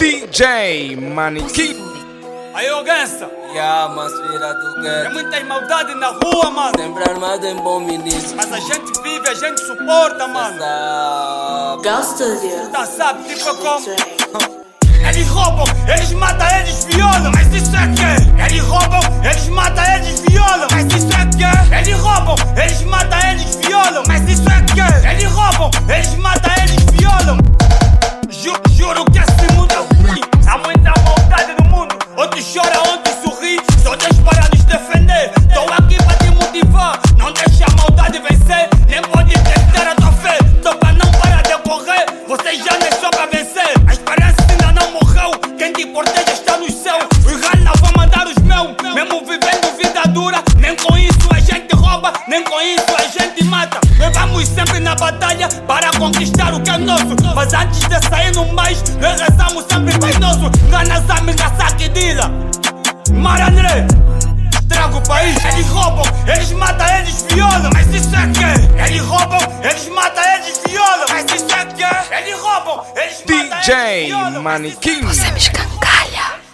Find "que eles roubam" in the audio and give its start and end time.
17.94-19.00, 21.26-22.36, 24.62-25.70, 68.28-69.40, 71.64-72.84